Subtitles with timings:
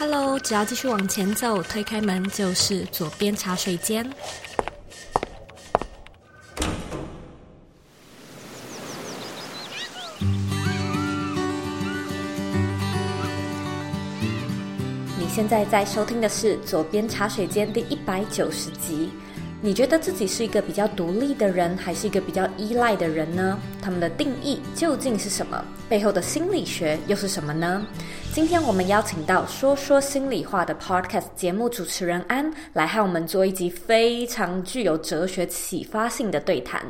[0.00, 4.02] Hello，只要继续往前走，推开门就是左边茶水间。
[15.18, 19.10] 你现在在收听的是左边茶水间第一百九十集。
[19.62, 23.58] 你觉得自己是一个比较独立的人，还是一个比较依赖的人呢？
[23.82, 25.62] 他们的定义究竟是什么？
[25.86, 27.86] 背后的心理学又是什么呢？
[28.32, 36.80] 今天我们邀请到说说心里话的 Podcast 节目主持人安来和我们做一集非常具有哲学启发性的对谈。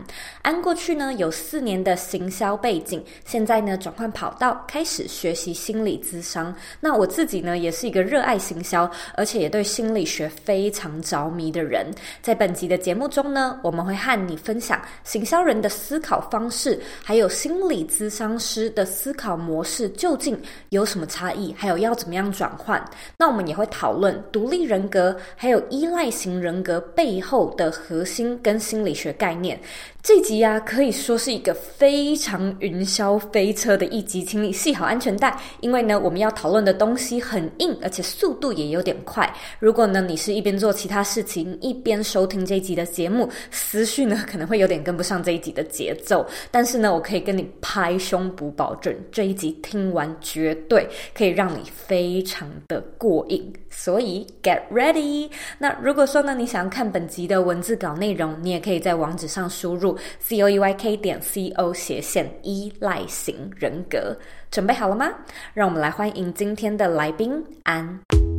[0.43, 6.55] 安过去呢有四年的行销背景，现在呢转换跑道开始学习心理咨商。
[6.79, 11.87] 那我自己呢也是一个热爱行销，而且也对心理学非常着迷的人。
[12.21, 22.83] 在本集的节目中呢，我们会和你分享行销人的思考方式，还有心理咨商师的思考模式究竟有什么差还有要怎么样转换？
[23.17, 29.61] 那我们也会讨论独立人格还有依赖型人格背后的核心跟心理学概念。
[30.03, 39.31] 这集啊，可以说是一个非常云霄飞车的一集，请你系好安全带，因为呢，我们要讨论的东西很硬，而且速度也有点快。
[39.59, 46.27] 如果呢，你是一边做其他事情一边收听这一集的节目，思绪呢可能会有点跟不上这一集的节奏。
[46.51, 53.53] 但是呢，我可以跟你拍胸脯保证，这一集听完绝对可以让你非常的过瘾。
[53.69, 55.31] 所以 get ready。
[55.59, 59.90] 那如果说呢，你想要看本集的文字稿内容，你也可以在网址上输入。
[60.19, 64.17] C o e y k 点 c o 斜线依赖型人格，
[64.51, 65.11] 准备好了吗？
[65.55, 68.30] 让我们来欢迎今天的来宾安。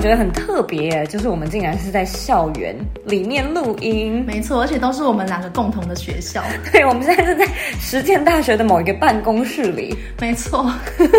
[0.00, 6.42] 觉得很特别，就是我们竟然是在校园里面录音，没错，而且都是我们两个共同的学校。
[6.72, 7.46] 对，我们现在是在
[7.78, 10.72] 实践大学的某一个办公室里，没错。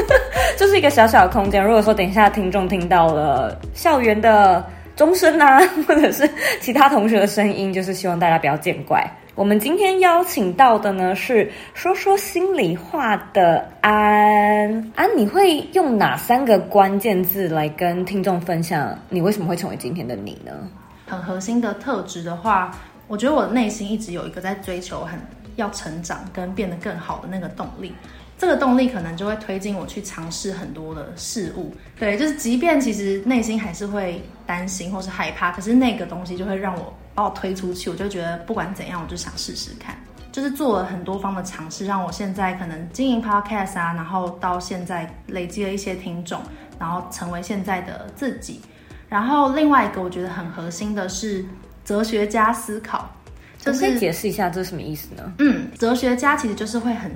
[0.57, 1.63] 就是一个小小的空间。
[1.63, 4.65] 如果说等一下听众听到了校园的
[4.95, 9.05] 钟声啊，或者是其他同学的声音，就是希望大家不要见怪。
[9.33, 14.91] 我们今天邀请到的呢，是说说心里话的安。
[14.95, 20.51] 安，你会用哪三个关键字来跟听众分享你为什么会成为今天的你呢？
[21.07, 22.77] 很核心的特质的话，
[23.07, 25.17] 我觉得我内心一直有一个在追求很
[25.55, 27.93] 要成长跟变得更好的那个动力。
[28.37, 39.95] 这个动力可能就会推进我去尝试很多的事物，对，就是即便其实内心还是会担心或是害怕，可是那个东西就会让我把我推出去，我就觉得不管怎样，我就想试试看，
[40.31, 46.41] 就是做了很多方的尝试，让我现在可能经营 podcast 啊，然后到现在累积了一些听众，
[46.79, 48.61] 然后成为现在的自己。
[49.09, 51.45] 然后另外一个我觉得很核心的是
[51.83, 53.09] 哲学家思考，
[53.57, 55.33] 就是可以解释一下这是什么意思呢？
[55.39, 57.11] 嗯，哲学家其实就是会很。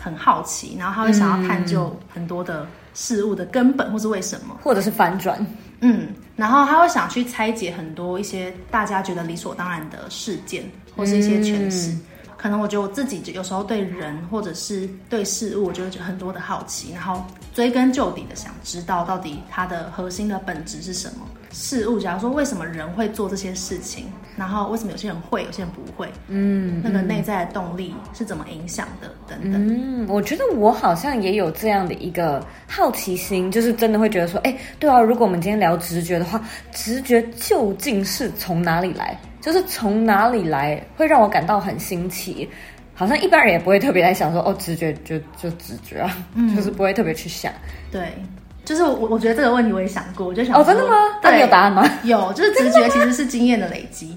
[0.00, 5.38] 很好奇，然后他会想要探究很多的事物的根本，或是为什么，或者是反转。
[5.80, 10.64] 嗯，然后他会想去拆解很多一些大家觉得理所当然的事件，
[10.96, 11.90] 或是一些诠释。
[11.90, 12.00] 嗯、
[12.36, 17.24] 可能我觉得我自己有时候对人或者是对事物，我就会觉得很多的好奇，然后
[17.54, 21.26] 追根究底的想知道到底它的核心的本质是什么。
[21.54, 24.06] 事物，假如说为什么人会做这些事情，
[24.36, 29.66] 然后为什么有些人会，有些人不会，嗯，那个内在的动力是怎么影响的，等等。
[29.68, 36.42] 嗯，我觉得我好像也有这样的一个好奇心，就是真的会觉得说，哎，对啊，如果我们今天聊直觉的话，
[36.72, 39.16] 直觉究竟是从哪里来？
[39.40, 42.48] 就是从哪里来会让我感到很新奇？
[42.94, 47.52] 好像一般人也不会特别在想说，哦，直觉就就直觉啊，嗯，就是不会特别去想，
[47.92, 48.12] 对。
[48.64, 50.94] 就是我，我觉得这个问题我也想过，我就想说，哦，真的吗？
[51.22, 51.84] 那你有答案吗？
[52.02, 54.16] 有，就是直觉其实是经验的累积。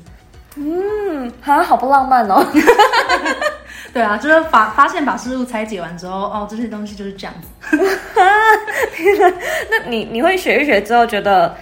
[0.56, 2.46] 嗯，好，好不浪漫哦。
[3.94, 7.78] 对啊，就是发发现把事物拆解完之后，哦，这些东西就是这样子。
[9.70, 11.56] 那你你会学一学之后，觉得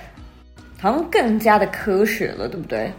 [0.80, 2.94] 好像更加的科学了，对不对？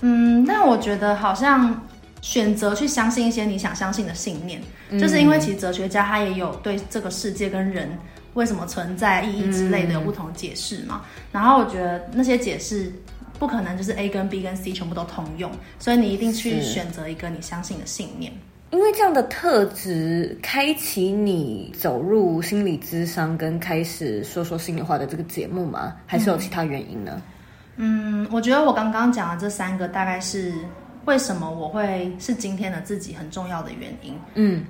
[0.00, 1.82] 嗯，但我觉得好像
[2.20, 4.60] 选择去相信一些你想相信的信念，
[4.90, 7.98] 嗯、就是因为其实哲学家他也有对这个世界跟人。
[8.34, 11.02] 为什么存在意义之类的有不同解释嘛？
[11.04, 12.90] 嗯、然后我觉得那些解释
[13.38, 18.32] 不可能就是 A 跟 B 跟 C 全部都通用，所以你一定去选择一个你相信的信念。
[18.70, 25.94] 因为这样的特质开启你走入心理咨商跟开始说说心里话的这个节目吗？
[26.06, 27.20] 还是有其他原因呢？
[27.76, 30.54] 嗯，我觉得我刚刚讲的这三个大概是
[31.04, 34.18] 为什么我会是今天的自己很重要的原因。
[34.36, 34.64] 嗯，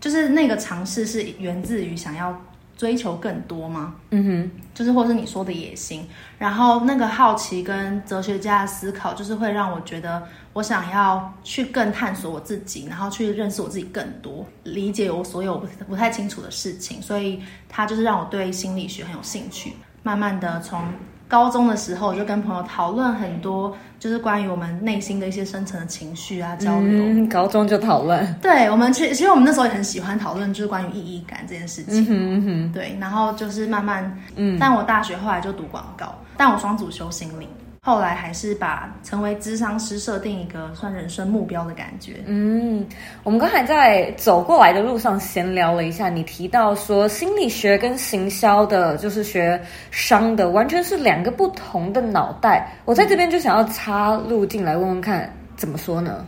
[0.00, 2.34] 就是那个尝试是源自于想要。
[2.76, 3.94] 追求更多吗？
[4.10, 6.06] 嗯哼，就是或是你说的野心，
[6.38, 10.22] 然后那个好奇跟哲学家的思考，就是会让我觉得
[10.52, 19.72] 我想要去更探索我自己，然后去认识我自己更多，理解我所有不不太清楚的事情，所以他就是让我对心理学很有兴趣，
[20.02, 20.82] 慢慢的从。
[21.28, 27.02] 高中的时候，我就跟朋友讨论很多，就是关于我们内心的一些深层的情绪啊，交流。
[27.06, 28.38] 嗯，高中就讨论。
[28.42, 32.02] 对，我们其实其实我们那时候也很喜欢讨论，就是关于意义感这件事情。
[32.02, 32.72] 嗯哼嗯哼。
[32.72, 37.48] 对，然后就是慢慢，嗯，但我大学后来就读广告，但我双主修心理。
[37.84, 42.22] 后来还是把成为咨商师设定一个算人生目标的感觉。
[42.26, 42.86] 嗯，
[43.24, 52.72] 我们刚才在走过来的路上闲聊了一下，你提到说心理学跟行销的，就是学商的，完全是两个不同的脑袋。
[52.84, 56.24] 我在这边就想要插入进来问问看，怎么说呢？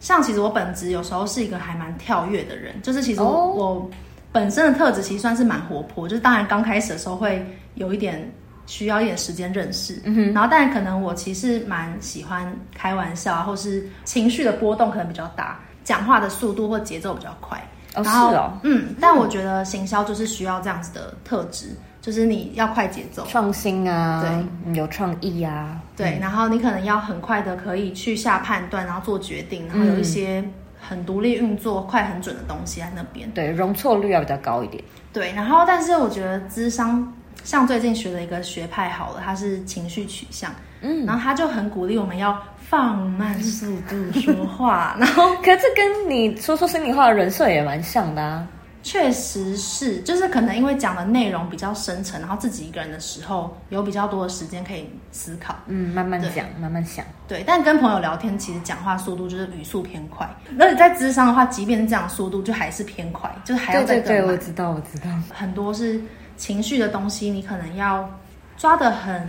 [0.00, 3.90] 像其实我本质有时候是一个还蛮跳跃的人，就是其实我、哦、我
[4.32, 7.46] 本身的特质其实算是蛮活泼，就是当然刚开始的时候会
[7.76, 8.28] 有一点。
[8.70, 17.58] 需要一点时间认识，嗯哼，然后但可能我其实蛮喜欢开玩笑啊，或是情绪的波动可能比较大，讲话的速度或节奏比较快。
[17.96, 30.44] 哦，然是哦，嗯，但我觉得行销就是需要这样子的特质，就是你要快节奏、创新啊，对，有创意啊，对，然后你可能要很快的可以去下判断，然后做决定，然后有一些
[30.80, 34.80] 很独立运作、快很准的东西在那边，对，容错率要比较高一点。
[35.12, 37.12] 对，然后但是我觉得智商。
[37.44, 48.46] 像最近学的一个学派好了，它是情绪取向，嗯，然后他就很鼓励我们要放慢速度说话， 然后可是这跟你说说心里话的人设也蛮像的啊。
[48.82, 57.44] 确实是，就是可能因为讲的内容比较深沉，然后自己一个人的时候有比较多的时间可以思考，嗯，慢慢讲，慢慢想，对。
[57.46, 60.26] 但跟朋友聊天，其实讲话速度就是语速偏快。
[60.56, 66.00] 那你在智商的话，即便是这样速度，就还是偏快，就是还要再对，对，对，我知道，我知道，很多是。
[66.40, 68.08] 情绪的东西，你可能要
[68.56, 69.22] 抓得很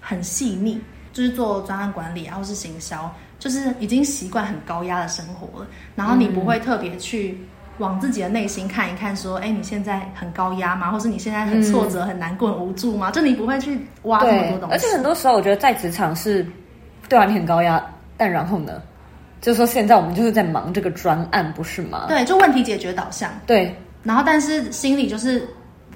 [0.00, 0.80] 很细腻，
[1.12, 5.66] 就是做专案管理，然后是行销，就是已经习惯很高压的生活了。
[5.94, 7.38] 然后你不会特别去
[7.76, 10.90] 往自己的内心看一看，说，哎、嗯，你现在很高压吗？
[10.90, 13.10] 或是你现在很挫折、嗯、很难过、很无助吗？
[13.10, 14.74] 就你不会去挖那么多东西。
[14.74, 16.46] 而且很多时候，我觉得在职场是，
[17.10, 17.84] 对啊，你很高压，
[18.16, 18.80] 但然后呢，
[19.42, 22.06] 就是说现在我们就是在忙这个专案，不是吗？
[22.08, 23.30] 对，就问题解决导向。
[23.46, 25.46] 对，然后但是心里就是。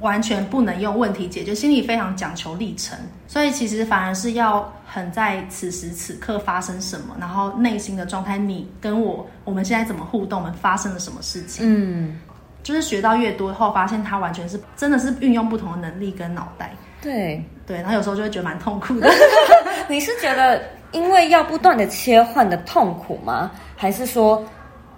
[0.00, 11.64] 完全不能用问题解决，心里非常讲求历程，所以其实反而是要很在此时此刻发生什么，然后内心的状态，你跟我我们现在怎么互动，我们发生了什么事情？
[11.66, 12.18] 嗯，
[12.62, 16.74] 就是学到越多后，发现他完全是真的是运用不同的能力跟脑袋。
[17.00, 19.08] 对对，然后有时候就会觉得蛮痛苦的。
[19.88, 20.60] 你是觉得
[20.92, 23.50] 因为要不断的切换的痛苦吗？
[23.76, 24.44] 还是说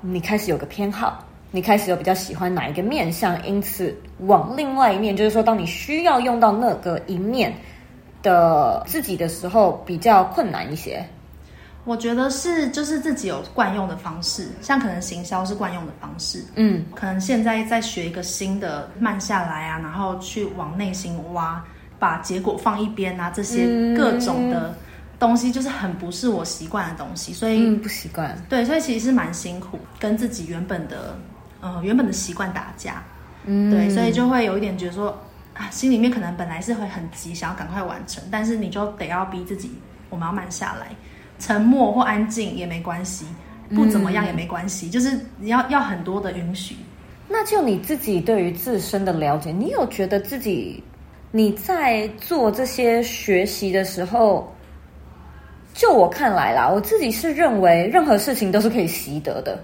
[0.00, 1.24] 你开始有个偏好？
[1.50, 3.96] 你开始有比较喜欢哪一个面相，因此
[4.26, 7.54] 往另外一面，就是说，当你需要用到那个一面
[8.22, 11.02] 的自己的时候，比较困难一些。
[11.84, 21.64] 我觉得是，就是自己有惯用的方式，像可能行销是惯用的方式，嗯，可能现在在学一个新的，慢下来啊，然后去往内心挖，
[21.98, 23.66] 把结果放一边啊，这些
[23.96, 24.74] 各种的
[25.18, 28.36] 东西，就是很不是我习惯的东西，所以、嗯、不习惯。
[28.50, 31.18] 对，所以其实是蛮辛苦，跟自己原本的。
[31.60, 33.02] 呃，原本的习惯打架，
[33.44, 35.08] 嗯，对，所以就会有一点觉得说
[35.54, 39.72] 啊，心里面可能本来是会很急，想要赶快完成，但是你就得要逼自己，
[40.08, 40.86] 我们要慢下来，
[41.40, 43.26] 沉默或安静也没关系，
[43.74, 46.76] 不怎么样也没关系，嗯，就是你要要很多的允许。
[47.26, 50.80] 那就你自己对于自身的了解，你有觉得自己
[51.32, 54.54] 你在做这些学习的时候，
[55.74, 59.60] 就我看来啦，我自己是认为任何事情都是可以习得的，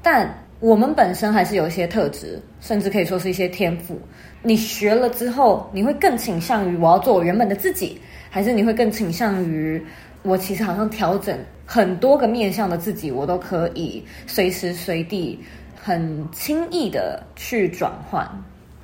[0.00, 0.32] 但。
[0.60, 4.00] 我们本身还是有一些特质，甚至可以说是一些天赋。
[4.42, 9.84] 你学了之后，你会更倾向于我要做我原本的自己，还是你会更倾向于
[10.22, 11.36] 我其实好像调整
[11.66, 15.38] 很多个面向的自己，我都可以随时随地
[15.74, 18.26] 很轻易的去转换。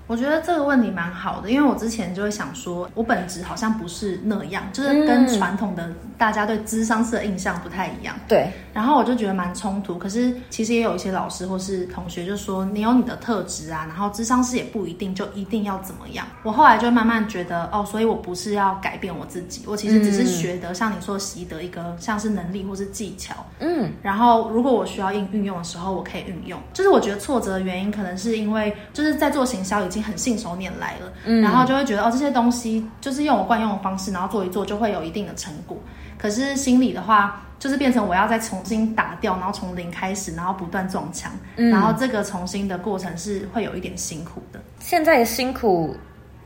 [0.09, 8.15] 我觉得这个问题蛮好的，因为我之前就会想说，我本质好像不是那样，就是跟传统的大家对智商师的印象不太一样。
[8.29, 9.97] 对，然后我就觉得蛮冲突。
[9.97, 16.27] 可是其实也有一些老师或是同学就说，你有你的特质啊，然后智商师也不一定就一定要怎么样。
[16.43, 23.35] 我后来就慢慢觉得，哦，所以我不是要改变我自己，我其实只是学得像你说习得一个像是能力或是技巧。
[23.61, 26.61] 嗯，然后如果我需要运运用的时候，我可以运用。
[26.75, 30.03] 就是我觉得挫折的原因，可能是因为就是在做行销已经。
[30.03, 35.79] 很信手拈来了，嗯，然后就会觉得哦，这些东西就是用我惯用的方式，然后做一做就会有一定的成果。
[36.23, 44.61] 可是心理的话，就是变成我要再重新打掉，然后从零开始，然后不断撞墙，嗯、然后这个重新的过程是会有一点辛苦的。
[44.79, 45.97] 现在的辛苦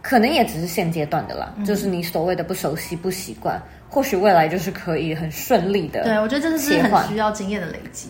[0.00, 6.04] 可能也只是现阶段的啦，嗯、就是你所谓的不熟悉、不习惯，或许未来就是可以很顺利的。
[6.04, 8.08] 对，我觉得这是很需要经验的累积。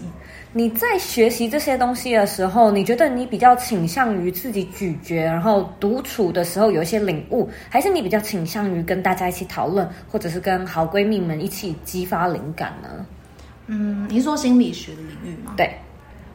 [0.56, 13.04] 你在学习这些东西的时候，你觉得你比较倾向于自己咀嚼，然后独处的时候有一些领悟，还是你比较倾向于跟大家一起讨论，或者是跟好闺蜜们一起激发灵感呢？
[13.66, 15.52] 嗯，你是说心理学的领域吗？
[15.58, 15.70] 对。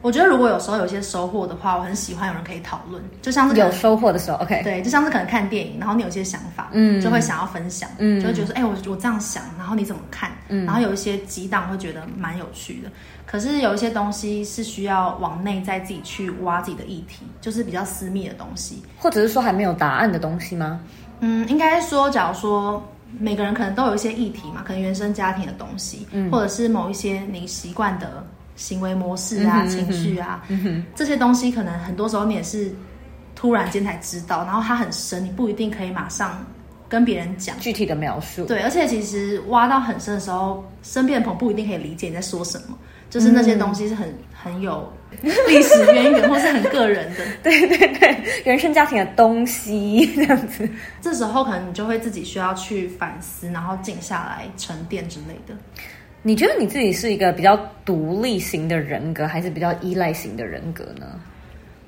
[0.02, 10.30] 我觉得如果有时候有些收获的话，我很喜欢有人可以讨论，就像是有收获的时候，OK，对，就像是可能看电影，然后你有些想法，嗯，就会想要分享，嗯，就会觉得说，哎、欸，我我这样想，然后你怎么看？
[10.48, 12.90] 嗯，然后有一些激荡会觉得蛮有趣的。
[13.24, 20.80] 可是有一些东西是需要往内再自己去挖自己的议题，就是比较私密的东西，或者是说还没有答案的东西吗？
[21.20, 22.82] 嗯，应该说，假如说
[23.18, 28.26] 每个人可能都有一些议题嘛，可能原生家庭的东西，嗯，或者是某一些你习惯的。
[28.56, 32.72] 行为模式啊，情绪啊，嗯，这些东西可能很多时候你也是
[33.34, 36.44] 突然间才知道，然后它很深，你不一定可以马上
[36.88, 38.44] 跟别人讲具体的描述。
[38.44, 42.78] 对，而且其实挖到很深的时候，身边的朋友不一定可以理解你在说什么，
[43.08, 44.92] 就是那些东西是很很有
[45.48, 47.24] 历史渊源， 或是很个人的。
[47.42, 50.68] 对对对，原生家庭的东西这样子，
[51.00, 55.54] 这时候可能你就会自己需要去反思，然后静下来沉淀之类的。
[56.22, 61.06] 你觉得你自己是一个比较独立型的人格，还是比较依赖型的人格呢？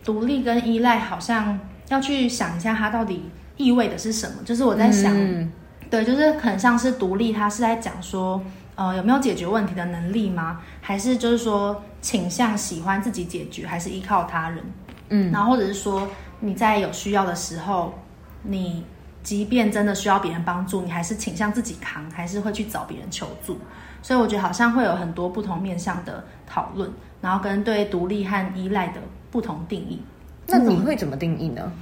[0.05, 3.23] 独立跟依赖好像要去想一下，它到底
[3.57, 4.43] 意味的是什么？
[4.45, 5.51] 就是我在想，嗯、
[5.89, 8.43] 对，就是很像是独立，它是在讲说，
[8.75, 10.61] 呃，有没有解决问题的能力吗？
[10.81, 14.63] 还是就是说倾向喜欢自己解决，还是依靠他人？
[15.11, 16.09] 嗯，然后或者是说
[16.41, 17.95] 你在有需要的时候，
[18.43, 18.85] 你
[19.25, 23.59] 即便真的需要别人帮助，你还是倾向自己扛，还是会去找别人求助？
[24.03, 26.89] 所以我觉得好像会有很多不同面向的讨论，
[27.21, 29.01] 然后跟对独立和依赖的
[29.31, 30.01] 不同定义。
[30.47, 31.73] 那你会怎么定义呢？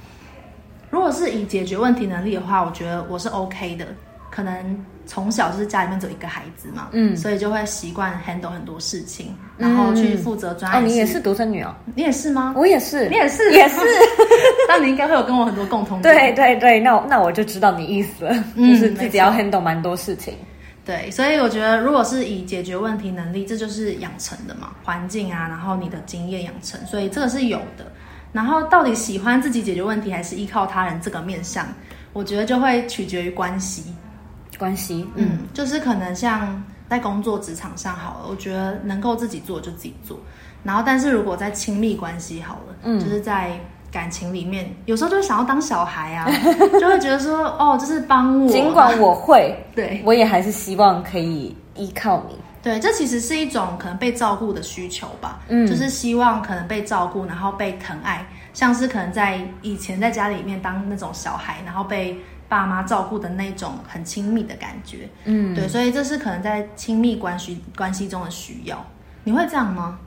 [0.89, 3.85] 如果是以解决问题能力的话，我觉得我是 OK 的。
[4.31, 10.81] 可能从小就是家里面只有一个孩子嘛，嗯，所以就会习惯 handle 很多事情，然后去负责专案。
[10.81, 11.75] 哦，你也是独生女哦？
[11.95, 12.53] 你也是吗？
[12.55, 13.79] 我也是，你也是，也是。
[14.67, 16.15] 那你应该会有跟我很多共同点。
[16.15, 20.33] 对对对，那那我就知道你意思了，嗯，就是自己要 handle 蛮多事情。
[20.85, 27.85] 对，所以我觉得，如果是以解决问题能力，这就是养成的嘛，环境啊，然后你的经验养成，所以这个是有的。
[28.33, 31.65] 然后到底喜欢自己解决问题，还是依靠他人这个面向，
[32.11, 33.93] 我觉得就会取决于关系。
[34.63, 40.17] 关系，嗯，嗯，就是可能像在工作职场上好了，我觉得能够自己做就自己做。
[40.63, 43.59] 然后，但是如果在亲密关系好了，嗯，就是在。
[43.93, 46.27] 感情里面，有时候就会想要当小孩啊，
[46.81, 48.51] 就会觉得说，哦，就是帮我。
[48.51, 52.35] 尽管我会， 对，我也还是希望可以依靠你。
[52.63, 55.41] 对，这其实是一种可能被照顾的需求吧。
[55.47, 62.15] 嗯，就是希望可能被照顾，然后被疼爱，像是可能在以前在家里面当那种小孩，然后被
[62.47, 65.09] 爸妈照顾的那种很亲密的感觉。
[65.25, 68.85] 嗯，对，所以这是可能在亲密关系关系中的需要。
[69.23, 69.99] 你会这样吗？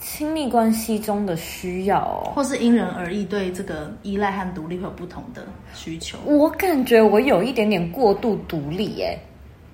[0.00, 6.18] 亲密关系中的需要，哦，或是因人而异，对这个依赖和独立会有不同的需求。
[6.24, 9.16] 我感觉我有一点点过度独立，耶，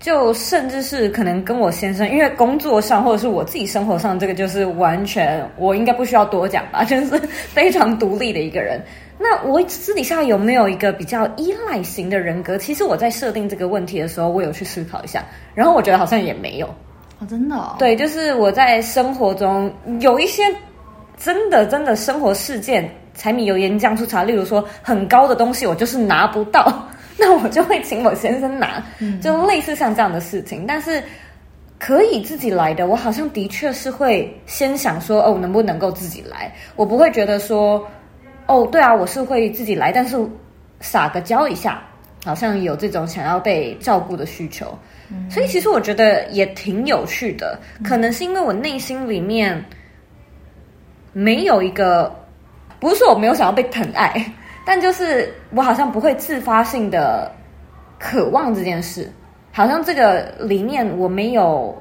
[0.05, 7.19] 就甚至是可能跟我先生，因为工作上或者是我自己生活上，这个就是完全我应该不需要多讲吧，就是
[7.55, 8.79] 非常独立的一个人。
[9.19, 12.59] 那我私底下有没有一个比较依赖型的人格？
[12.59, 16.67] 其实我在设定这个问题的时候，我有去思考一下，然后我觉得好像也没有。
[17.19, 17.75] 哦，真的哦？
[17.79, 20.43] 对，就是我在生活中有一些
[21.17, 26.87] 真的真的生活事件，柴米油盐酱醋茶，例如说很高的东西，我就是拿不到，
[27.19, 30.65] 那我就会请我先生拿，嗯，就类似像这样的事情。
[30.67, 31.03] 但是
[31.79, 36.53] 可以自己来的，我好像的确是会先想说，哦，能不能够自己来？
[36.77, 37.87] 我不会觉得说，
[38.47, 40.17] 哦，对啊，我是会自己来，但是
[40.81, 41.83] 撒个娇一下，
[42.25, 44.77] 好像有这种想要被照顾的需求。
[45.31, 49.63] 所以其实我觉得也挺有趣的，可能是因为我内心里面
[51.13, 52.13] 没有一个，
[52.81, 54.11] 不是说我没有想要被疼爱，
[54.65, 57.31] 但就是我好像不会自发性的
[57.99, 59.13] 渴望这件事，
[59.53, 61.77] 好像这个理念我没有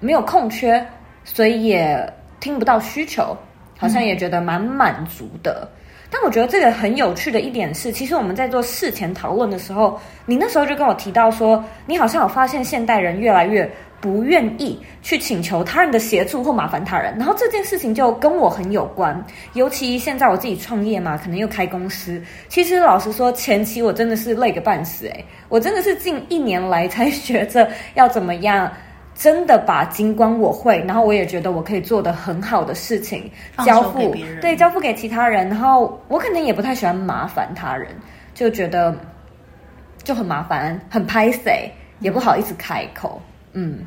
[0.00, 0.86] 没有空缺，
[1.24, 3.36] 所以也听不到需求，
[3.78, 5.68] 好像也觉得蛮满足的。
[6.12, 9.96] 但我觉得这个很有趣的一点是，其实我们在做事前讨论的时候，
[10.26, 13.70] 你那时候就跟我提到说，你好像有发现现代人越来越
[14.00, 19.22] 不愿意去请求他人的协助或麻烦他人，然后这件事情就跟我很有关。
[19.52, 22.22] 尤其现在我自己创业嘛，可能又开公司。
[22.48, 28.72] 其实老实说，前期我真的是累个半死诶，我真的是近一年来才学着要怎么样，
[29.14, 33.30] 真的把尽管我会，然后我也觉得我可以做的很好的事情
[33.66, 35.46] 交付，对，交付给其他人。
[35.48, 37.88] 然后我可能也不太喜欢麻烦他人，
[38.32, 38.96] 就觉得
[40.02, 43.20] 就很麻烦，很拍谁，也不好意思开口。
[43.52, 43.86] 嗯，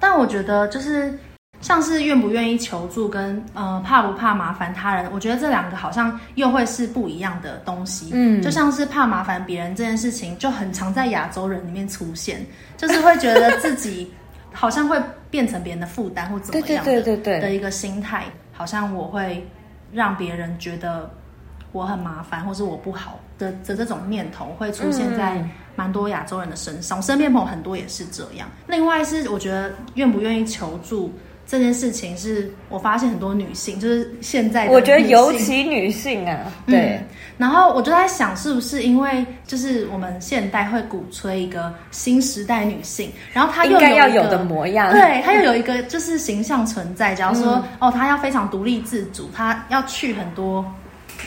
[0.00, 1.16] 但我觉得就是
[1.60, 8.10] 像是愿不愿意求助跟呃怕不怕麻烦他人，我觉得这两个好像又会是不一样的东西。
[8.12, 14.12] 嗯，就像是怕麻烦别人这件事情，就很常在亚洲人里面出现，就是会觉得自己
[14.52, 15.00] 好像会
[15.30, 19.44] 变成别人的负担或怎么样的对对对对的一个心态，好像我会
[19.92, 21.10] 让别人觉得
[21.72, 25.44] 我很麻烦，或是我不好的的这种念头会出现在。
[25.78, 28.50] 蛮多亚洲人的身上，我身边朋友很多也是这样。
[28.66, 31.14] 另外是，我觉得愿不愿意求助
[31.46, 37.06] 这件事情，是我发现很多女性，就是现在的我觉得尤其女性啊，对、嗯。
[37.38, 47.14] 然后我就在想，是不是因为就是我们现代会鼓吹一个新时代女性，然后她又有应该要有的模样，对，她又有一个就是形象存在。
[47.14, 50.64] 假如说、嗯、哦，她要非常独立自主，她要去很多。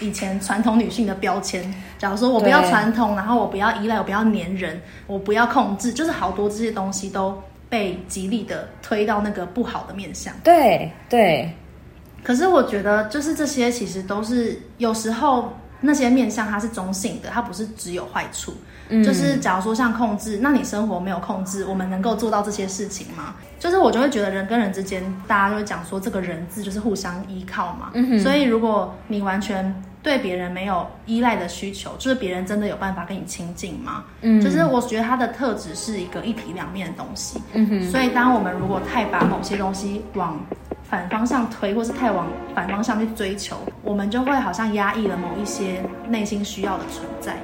[0.01, 7.39] 以前传统女性的标签，假如说我不要传统，然后我不要依赖，我不要粘人，我不要控制，就是好多这些东西都
[7.69, 10.33] 被极力的推到那个不好的面向。
[10.43, 11.49] 对对，
[12.23, 18.53] 可是我觉得，就是这些其实都是有时候那些面向它是中性的，它不是只有坏处。
[18.93, 23.35] 嗯，就是假如说像控制，那你生活没有控制，我们能够做到这些事情吗？
[23.57, 27.91] 就是我就会觉得人跟人之间，大家就会讲说这个人字就是互相依靠嘛。
[27.93, 34.03] 嗯，所以如果你完全对别人没有依赖的需求，就是别人真的有办法跟你亲近吗？
[34.21, 37.39] 嗯，就是我觉得他的特质是一个一体两面的东西。
[37.53, 40.39] 嗯哼，所以当我们如果太把某些东西往
[40.83, 47.37] 反方向推，或是太往反方向去追求，我们就会好像压抑了某一些内心需要的存在。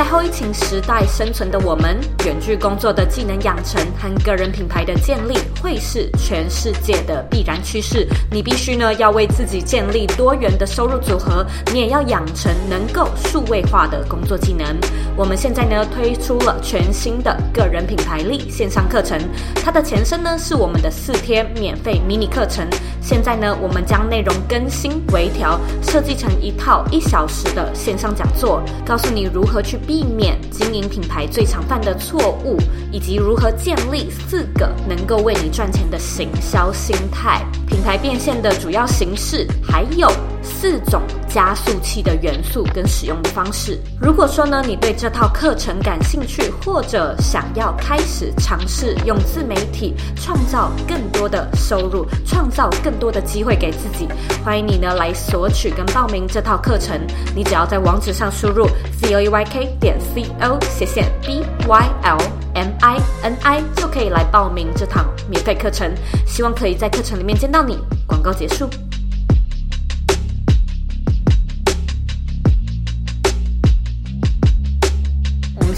[0.00, 8.08] 在后疫情时代生存的我们，远距工作的技能养成和个人品牌的建立，会是全世界的必然趋势。
[8.30, 14.74] 你必须呢要为自己建立多元的收入组合，你也要养成能够数位化的工作技能。
[15.14, 19.20] 我们现在呢推出了全新的个人品牌力线上课程，
[19.62, 22.66] 它的前身呢是我们的四天免费迷你课程。
[23.00, 32.58] 现在呢，我们将内容更新微调，设计成一套一小时的线上讲座，告诉你如何去避免经营品牌最常犯的错误，
[32.92, 37.44] 以及如何建立四个能够为你赚钱的行销心态。
[37.66, 40.10] 品牌变现的主要形式，还有
[40.42, 43.78] 四种加速器的元素跟使用的方式。
[44.00, 54.08] 如果说呢，你对这套课程感兴趣，或者想要开始尝试用自媒体创造更多的收入，创造更多的机会给自己，
[54.44, 57.00] 欢迎你呢来索取跟报名这套课程。
[57.34, 58.66] 你只要在网址上输入
[59.00, 62.18] z o e y k 点 c o 斜线 b y l
[62.54, 65.92] m i n i 就可以来报名这堂免费课程。
[66.26, 67.78] 希望可以在课程里面见到你。
[68.06, 68.68] 广告结束。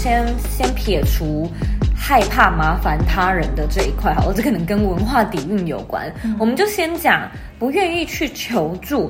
[0.03, 1.49] 先先撇除
[1.95, 6.13] 害怕麻烦他人的这一块，好了，这可能跟文化底蕴有关。
[6.25, 9.09] 嗯、我们就先讲不愿意去求助。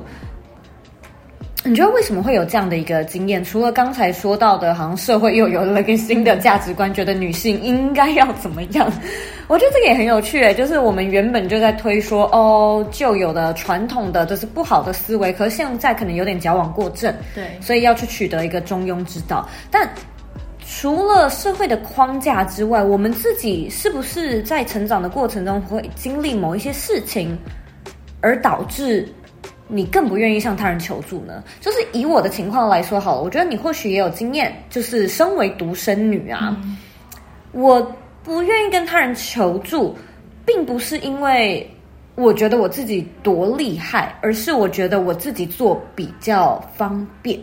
[1.64, 3.42] 你觉得为什么会有这样的一个经验？
[3.42, 8.88] 除了刚才说到的，好像社会又有了一个新的价值观，觉得女性应该要怎么样？
[9.48, 19.88] 我觉得这个也很有趣诶，就是我们原本就在推说，哦，旧有的传统的就是不好的思维，可是现在可能有点矫枉过正，对，所以要去取得一个中庸之道，但。
[20.84, 27.38] 除了社会的框架之外，我们自己是不是在成长的过程中会经历某一些事情，
[28.20, 29.08] 而导致
[29.66, 31.42] 你更不愿意向他人求助呢？
[31.58, 36.76] 就是以我的情况来说好了，我觉得你或许也有经验，就是身为独生女啊，嗯、
[37.52, 37.80] 我
[38.22, 39.96] 不愿意跟他人求助，
[40.44, 41.66] 并不是因为
[42.14, 47.40] 我觉得我自己多厉害，而是我觉得我自己做比较方便。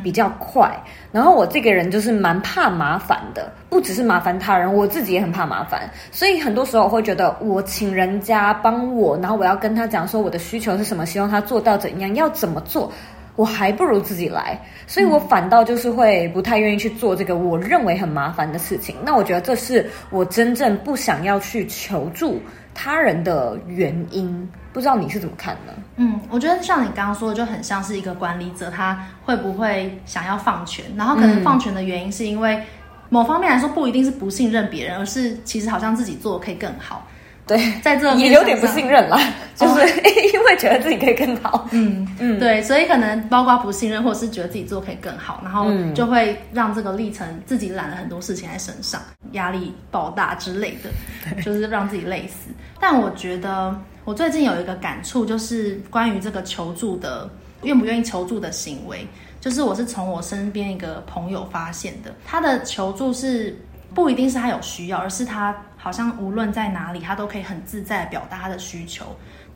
[0.00, 0.72] 比较快，
[1.12, 12.90] 然后我这个人就是蛮怕麻烦的，不只是麻烦他人，我自己也很怕麻烦，所以很多时候我会觉得我请人家帮我，然后我要跟他讲说我的需求是什么，希望他做到怎样，要怎么做，
[13.36, 18.96] 我还不如自己来，所以我反倒就是会不太愿意去做这个我认为很麻烦的事情。
[19.04, 22.40] 那我觉得这是我真正不想要去求助
[22.74, 25.72] 他人的原因，不知道你是怎么看呢？
[25.96, 30.84] 嗯，我觉得像你刚刚说的，就很像是一个管理者，他会不会想要放权？
[30.96, 32.62] 然后可能放权的原因是因为
[33.08, 37.06] 某方面来说，不一定是不信任别人，而是其实好像自己做的可以更好。
[37.44, 39.18] 对，在这也有点不信任啦，
[39.56, 39.86] 就是、哦、
[40.32, 41.66] 因为觉得自己可以更好。
[41.72, 52.50] 嗯嗯，对，所以可能包括不信任，或者是觉得自己做可以更好，然后就会让这个历程自己揽了很多事情在身上，压力爆大之类的，就是让自己累死。
[52.80, 57.28] 但我觉得我最近有一个感触，就是关于这个求助的
[57.62, 59.06] 愿不愿意求助的行为，
[59.40, 63.58] 就是我是从我身边一个朋友发现的，他的求助是。
[63.94, 69.04] 不一定是他有需要，而是他好像无论在哪里，他都可以很自在表达他的需求。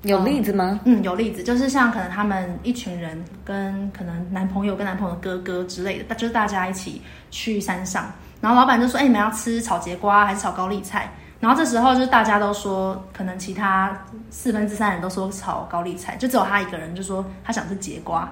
[0.03, 0.79] 有例子吗？
[0.85, 13.97] 嗯，有例子，就是像可能他们一群人跟可能男朋友跟男朋友的哥哥之类的，就是大家一起去山上，然后老板就说：“哎，你们要吃炒节瓜还是炒高丽菜？”然后这时候就是大家都说，可能其他
[14.31, 18.29] 四分之三人都说炒高丽菜，就只有他一个人就说他想吃节瓜。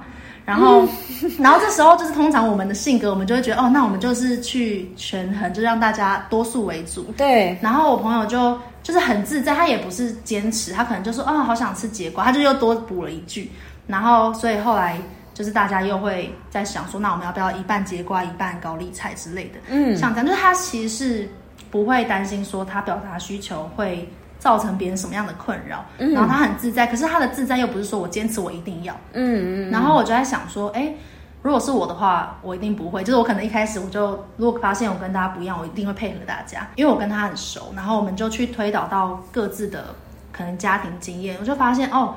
[0.47, 0.87] 然后，
[1.41, 7.03] 然后这时候就是通常我们的性格，我们就会觉得哦，那我们就是去权衡，就让大家多数为主。
[7.17, 7.59] 对。
[7.63, 13.51] 然后我朋友就就是很自在，他也不是坚持，他可能就说啊、哦，好想吃节瓜，他就又多补了一句。
[13.87, 14.99] 然后，所以后来
[15.33, 19.59] 就是大家又会在想说，那我们要不要一半节瓜，一半高丽菜之类的？
[19.69, 21.29] 嗯，像这样，就是他其实是
[21.75, 24.09] 不会担心说他表达需求会。
[24.37, 30.93] 造成别人什么样的困扰，嗯，然后他很自在，可是他的自在又不是说我坚持我一定要，嗯嗯，然后我就在想说，哎，
[31.41, 39.95] 如果是我的话，我一定不会，就是我可能一开始我就如果发现我跟大家不一样，我一定会配合大家，因为我跟他很熟，然后我们就去推导到各自的
[40.31, 42.15] 可能家庭经验，我就发现哦，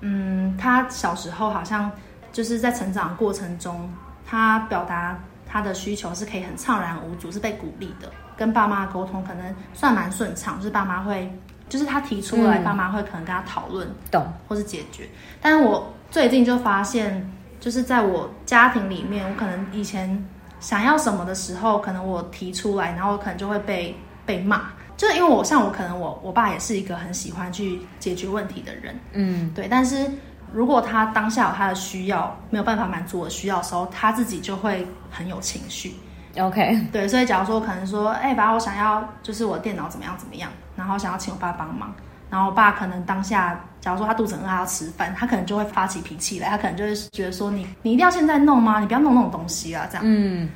[0.00, 1.90] 嗯，他小时候好像
[2.30, 3.90] 就是在成长过程中，
[4.26, 11.30] 他表达他的需求是可以很畅然无阻，是被鼓励的，跟爸妈沟通可能算蛮顺畅，就是爸妈会。
[11.68, 15.08] 就是他提出来，爸妈会可能跟他讨论，懂、嗯，或是解决。
[15.40, 23.94] 但是我最近就发现，就是在我家庭里面，我可能以前想要什么的时候，可能我提出来，然后我可能就会被
[24.26, 24.62] 被骂。
[24.96, 29.68] 就是因为我像我，可能我我爸也是一个很喜欢去解决问题的人，嗯，对。
[29.68, 30.10] 但是
[30.52, 35.94] 如果他当下有他的需要，没有办法满足我的需要的时候，他自己就会很有情绪。
[36.38, 41.92] OK，对，所以假如说可能说，哎、欸，爸，我想要就是我电脑怎么样怎么样，然后想要请我爸帮忙，
[42.30, 48.78] 然后我爸可能当下，假如说他肚子饿，他要吃饭，他可能就会发起脾气来，他可能就会觉得说，你你一定要现在弄吗？
[48.78, 50.04] 你不要弄那种东西啊，这样。
[50.06, 50.48] 嗯，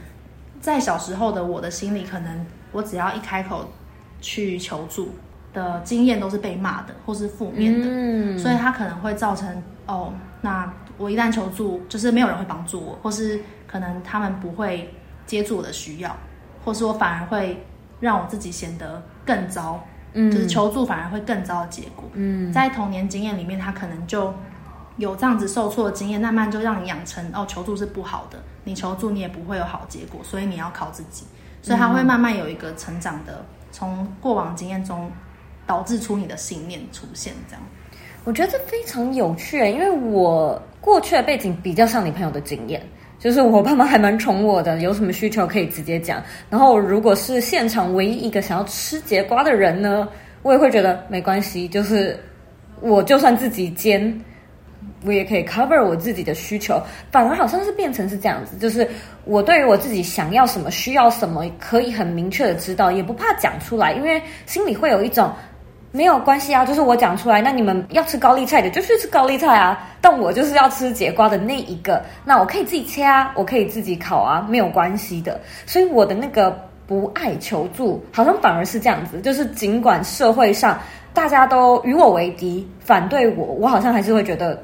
[0.61, 3.69] 在小时候的我的心里，可能我只要一开口
[4.21, 5.13] 去求助
[5.53, 14.89] 的经验都是被骂的，或是负面的，嗯，所以他可能会造成哦，那我一旦求助，就是没有人会帮助我，或是可能他们不会。
[15.27, 16.17] 接住我的需要，
[16.65, 17.65] 或是我反而会
[18.01, 19.83] 让我自己显得更糟，
[20.13, 22.05] 嗯，就是求助反而会更糟的结果。
[22.13, 24.33] 嗯，在童年经验里面，他可能就
[24.97, 31.25] 有这样子受挫的经验，慢慢就让你养成哦，求助是不好的，你求助你也不会有好结果，所以你要靠自己，
[31.63, 35.11] 所以他会慢慢有一个成长的，从过往经验中
[35.67, 37.63] 导致出你的信念出现，这样。
[38.25, 42.81] 我觉得这非常有趣，因为我过去的背景比较像你朋友的经验。
[43.25, 46.23] 就是我爸妈还蛮宠我的，有什么需求可以直接讲。
[46.51, 50.07] 然后如果是现场唯一一个想要吃节瓜的人呢，
[50.43, 51.67] 我也会觉得没关系。
[51.67, 52.21] 就是
[52.83, 54.23] 我就算自己煎，
[55.07, 56.79] 我也可以 cover 我自己的需求。
[57.11, 58.87] 反而好像是变成是这样子，就是
[59.25, 65.33] 我对于我自己想要什么、需要什么，可以很明确的知道，也不怕讲出来，因为心里会有一种。
[65.95, 75.41] 没有关系啊，就是我讲出来，那你们要吃高丽菜的就去吃高丽菜啊，但我就是要吃节瓜的那一个，那我可以自己切啊，我可以自己烤啊，没有关系的。
[75.67, 80.77] 所以我的那个不爱求助，好像反而是这样子，就是尽管社会上
[81.13, 84.61] 大家都与我为敌，反对我，我好像还是会觉得，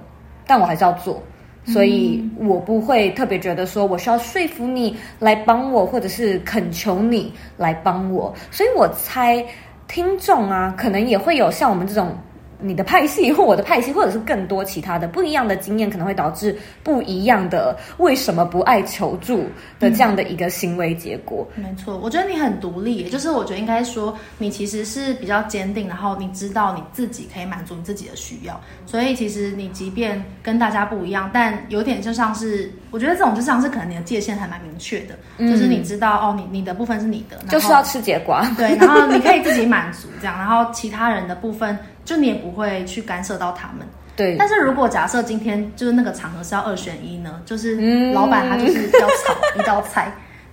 [0.49, 1.23] 但我还是要做，
[1.65, 9.47] 所以我不会特别觉得说我需要说服你来帮我，或者是恳求你来帮我，所以我猜。
[9.91, 12.17] 听众啊，可能也会有像我们这种。
[12.63, 19.45] 你的派系或我的派系，或者是更多其他的不一样的经验，可能会导致不一样的为什么不爱求助
[19.79, 21.47] 的这样的一个行为结果。
[21.57, 41.79] 嗯、没错，我觉得你很独立，就是我觉得应该说你其实是比较坚定，然后你知道你自己可以满足你自己的需要，所以其实你即便跟大家不一样，但有点就像是我觉得这种就像是可能你的界限还蛮明确的，嗯、就是你知道哦，你你的部分是你的，就是 要吃结瓜，对，然后你可以自己满足这样，然后其他人的部分。
[42.11, 44.35] 就你也不会去干涉到他们，对。
[44.37, 47.41] 但是如果假设今天就是那个场合是要二选一呢？
[47.47, 50.13] 就是老板他就是要炒一道菜，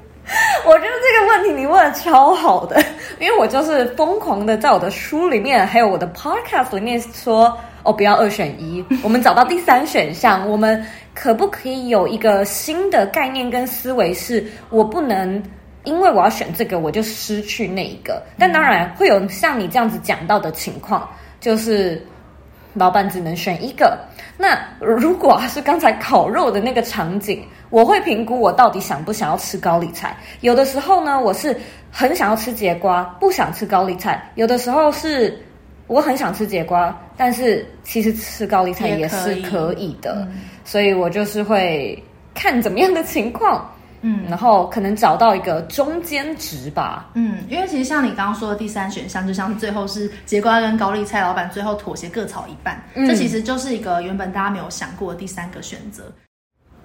[0.68, 2.80] 我觉得这个问题你问的超好的，
[3.20, 15.42] 因为我就是疯狂的在我的书里面，还有我的 podcast 里面说，哦，不要二选一， 我们找到第三选项，我们可不可以有一个新的概念跟思维，是我不能
[15.86, 18.22] 因为我要选这个，我就失去那一个。
[18.38, 22.02] 但当然会有像你这样子讲到的情况，就是
[22.74, 23.98] 老板只能选一个。
[24.38, 30.16] 那如果是刚才烤肉的那个场景，我会评估我到底想不想要吃高丽菜。
[30.42, 31.58] 有的时候呢，我是
[31.92, 35.38] 很想要吃节瓜，不想吃高丽菜；有的时候是
[35.88, 40.28] 我很想吃节瓜，但是其实吃高丽菜也是可以的。
[40.32, 42.02] 以所以我就是会
[42.36, 43.68] 看怎么样的情况。
[44.02, 47.10] 嗯，然后可能找到一个中间值吧。
[47.16, 56.04] 嗯，因为其实像你刚刚说的第三选项，就像最后是櫛瓜跟高丽菜，老板最后妥协各炒一半，嗯、这其实就是一个原本大家没有想过的第三个选择。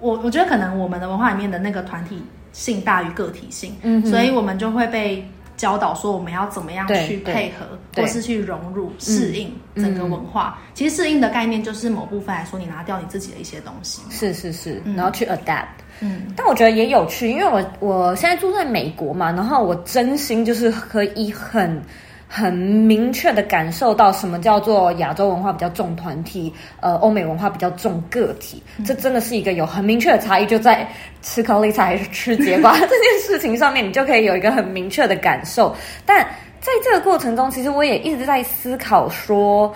[0.00, 2.20] 我我觉得可能我们的文化里面的那个团体
[2.52, 5.24] 性大于个体性，嗯，所以我们就会被
[5.56, 10.58] 教导说我们要怎么样去配合，或是去融入、适应整个文化。
[10.58, 15.66] 嗯、其实适应的概念就是某部分来说，你拿掉你自己的一些东西，是是是，然后去 adapt。
[16.04, 21.80] 嗯，但我觉得也有趣，因为我我现在住在美国嘛，然后我真心就是可以很
[22.26, 30.88] 很明确的感受到什么叫做亚洲文化比较重团体，呃，欧美文化比较重个体，嗯、这真的是一个有很明确的差异，就在
[31.20, 35.72] 吃高丽菜还是吃结巴 这件事情上面，你就可以有一个很明确的感受。
[36.04, 36.26] 但
[36.60, 39.72] 在这个过程中，其实我也一直在思考说，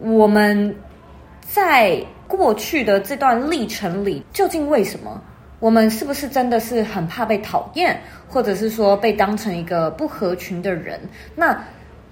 [0.00, 0.74] 我们
[1.40, 5.22] 在过去的这段历程里，究竟为什么？
[5.66, 11.00] 我们是不是真的是很怕被讨厌，或者是说被当成一个不合群的人？
[11.34, 11.60] 那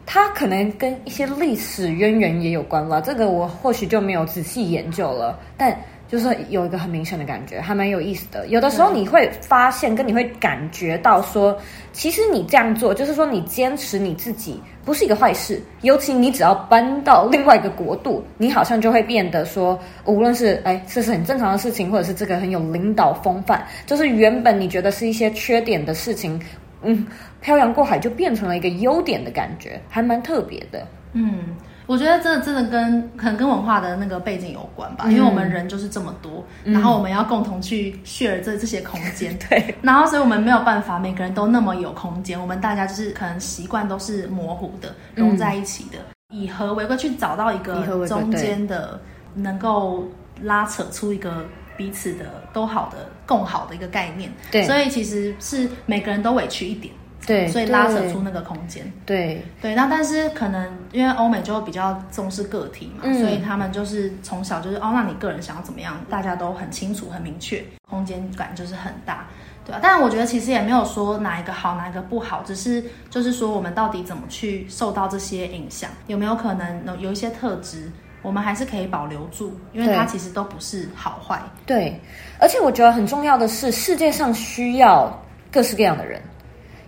[0.05, 5.73] 他可能跟一些历史渊源也有关了，这个我或许就没有仔细研究了，但。
[6.15, 8.47] 就是有一个很明显的感觉，还蛮有意思的。
[8.47, 11.59] 有的时候你会发现，跟你会感觉到说，
[11.93, 15.61] 其实你这样做，就是说你坚持你自己，不是一个坏事。
[15.83, 26.41] 尤其你只要搬到另外一个国度，你好像就会变得说，无论是哎，这是很正常的事情，或者是这个很有领导风范，就是原本你觉得是一些缺点的事情，
[26.83, 27.05] 嗯，
[27.41, 30.87] 漂洋过海就变成了一个优点的感觉，还蛮特别的。
[31.13, 31.57] 嗯。
[31.87, 45.99] 我觉得这真的跟可能跟文化的那个背景有关吧，因为我们人就是这么多，嗯、然后我们要共同去 share 这这些空间， 对，然后所以我们没有办法每个人都那么有空间，我们大家就是可能习惯都是模糊的，融在一起的，
[46.31, 48.99] 嗯、以和为贵去找到一个中间的，
[49.35, 50.09] 能够
[50.43, 51.45] 拉扯出一个
[51.77, 56.95] 彼此的都好的共好的一个概念，对，所以其实是每个人都委屈一点。
[57.27, 58.85] 对，所以拉扯出那个空间。
[59.07, 69.27] 对对，那但是可能因为欧美就比较重视个体嘛，嗯、所以他们就是从小就是哦，那你个人想要怎么样，大家都很清楚、很明确，空间感就是很大，
[69.65, 69.81] 对啊。
[69.83, 77.91] 但我觉得其实也没有说哪一个好，哪一个不好，只是就是说我们到底怎么去受到这些影响，有没有可能有一些特质，
[78.23, 81.41] 我们还是可以保留住，因为它其实都不是好坏。
[81.65, 81.99] 对，
[82.39, 85.11] 而且我觉得很重要的是，世界上需要
[85.51, 86.21] 各式各样的人。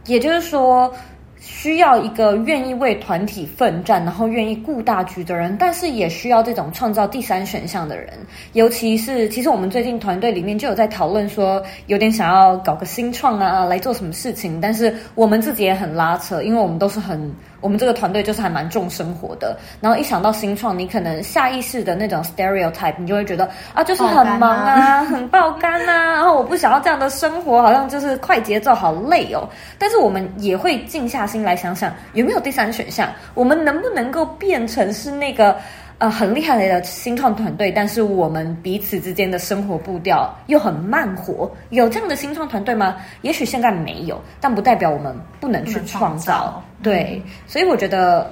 [0.06, 0.92] 也就是说，
[1.38, 8.12] 需要一个愿意为团体奋战，然后愿意顾大局的人，但是也需要这种创造第三选项的人。
[8.52, 17.32] 尤其是，其实我们最近团队里面就有在讨论说，有点想要搞个新创啊，来做什么事情，但是我们自己也很拉扯，因为我们都是很。
[17.66, 29.48] 我们这个团队就是还蛮重生活的，然后一想到新创，你可能下意识的那种 stereotype，你就会觉得啊，就是很忙啊，啊很爆肝啊，然后我不想要这样的生活，好像就是快节奏，好累哦。
[29.80, 33.10] 但是我们也会静下心来想想，有没有第三选项？
[33.34, 35.56] 我们能不能够变成是那个？
[35.98, 42.96] 呃，很厉害的新创团队，但是我们彼此之间的生活步调又很慢活，有这样的新创团队吗？
[43.22, 46.62] 也许现在没有，但不代表我们不能去创造。
[46.82, 48.30] 对，嗯、所以我觉得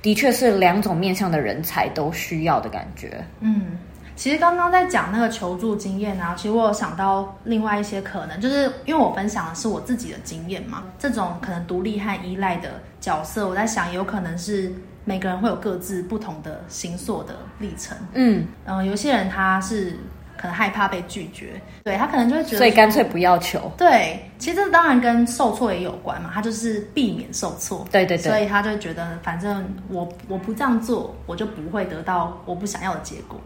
[0.00, 3.20] 的确是两种面向的人才都需要的感觉。
[3.40, 3.76] 嗯，
[4.14, 14.72] 其实刚刚在讲那个求助经验啊，其实我有想到另外一些可能，就是因为我分享的是我自己的经验嘛，这种可能独立和依赖的角色，我在想有可能是。
[15.04, 19.96] 每个人会有各自不同的行塑的历程，嗯，然后有些人他是
[20.36, 23.72] 可能害怕被拒绝，对，他可能就会觉得，所以干脆不要求。
[23.76, 33.40] 对，其实这当然跟受挫也有关嘛，他就是避免受挫，对对对，所以他就觉得反正我我不这样做，我就不会得到我不想要的结果，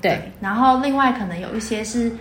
[0.00, 0.32] 对，对。
[0.40, 2.12] 然后另外可能有一些是。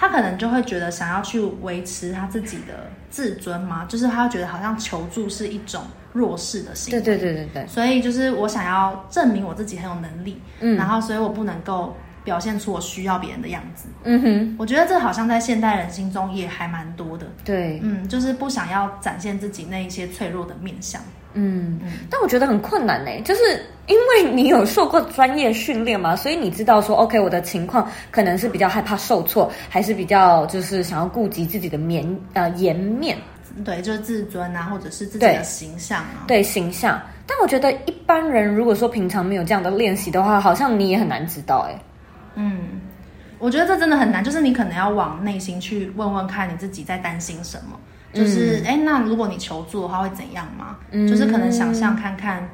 [0.00, 7.00] 他可能就会觉得想要去维持他自己的自尊嘛，就是他觉得好像求助是一种弱势的行为。
[7.00, 7.66] 对对对对对。
[7.66, 11.94] 所以就是我想要证明我自己很有能力，嗯，然后所以我不能够
[12.24, 13.88] 表现出我需要别人的样子。
[14.04, 17.26] 嗯哼，我觉得这好像在现代人心中也还蛮多的。
[17.44, 21.00] 对，嗯，就是不想要展现自己那一些脆弱的面相。
[21.34, 21.78] 嗯，
[22.10, 23.42] 但我觉得很困难呢，就是
[23.86, 33.16] 因为你有受过专业训练嘛，所以你知道说，OK，我的情况可能是比较害怕受挫，还是比较就是想要顾及自己的面呃颜面，
[33.64, 37.00] 对，就是自尊啊，或者是自己的形象啊，对，对形象。
[37.26, 41.78] 但我觉得一般人如果说平常没有这样的练习的话，好像你也很难知道哎。
[42.34, 42.80] 嗯，
[43.38, 47.78] 我觉得这真的很难，就是你可能要往内心去问问看你自己在担心什么。
[48.14, 50.78] 就是哎、嗯，那如果你求助的话会怎样吗？
[50.92, 52.48] 嗯、就是可能想象看看，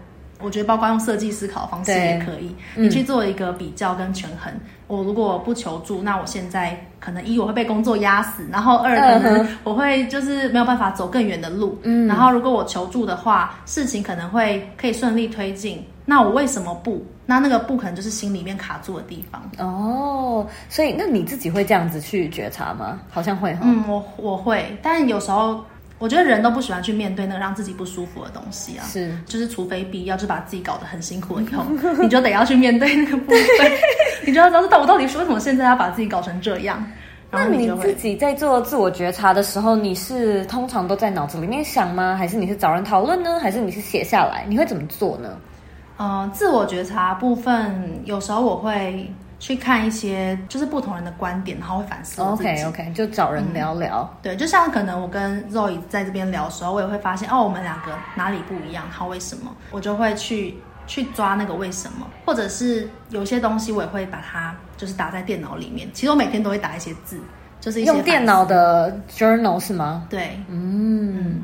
[0.45, 4.53] 我觉得包括用设计思考的方式也可以，你去做一个比较跟权衡。
[4.53, 11.79] 嗯、我如果不求助，那我现在可能一我会被工作压死，然后二可能我会就是没有办法走更远的路。
[11.83, 15.83] 嗯，然后如果我求助的话，事情可能会可以顺利推进。
[16.05, 17.03] 那我为什么不？
[17.25, 20.47] 那那个不可能就是心里面卡住的地方哦。
[20.69, 23.01] 所以那你自己会这样子去觉察吗？
[23.09, 23.61] 好像会哈。
[23.63, 25.65] 嗯，我我会，但有时候
[26.05, 28.85] 我觉得人都不喜欢去面对那个让自己不舒服的东西啊。
[28.85, 31.65] 是，就是除非必要，就把自己搞得很辛苦了以后，
[32.03, 33.73] 你就得要去面对那个部分。
[34.27, 36.87] 你就要知道，我到底是为什么现在要把自己搞成这样？
[37.31, 42.15] 那你自己在做自我觉察的时候，你是通常都在脑子里面想吗？
[42.15, 43.41] 还是你是找人讨论呢？
[43.41, 44.45] 还是你是写下来？
[44.47, 45.39] 你会怎么做呢？
[45.97, 49.11] 呃，自我觉察部分，有时候我会
[49.45, 52.49] 去看一些就是不同人的观点，然后会反思我自己。
[52.49, 54.01] OK OK，就找人聊聊。
[54.11, 59.55] 嗯、对，就像可能我跟 Zoe 在这边聊的时候，我也会发现哦，我们两个哪里不一样，他，为什么？
[59.71, 60.55] 我就会去
[60.87, 65.87] 去抓那个为什么，或者是有些东西我也会把它就是打在电脑里面。
[65.93, 67.21] 其实我每天都会打一些字，
[67.61, 70.07] 就是一些用电脑的 journal 是吗？
[70.09, 71.19] 对，嗯。
[71.19, 71.43] 嗯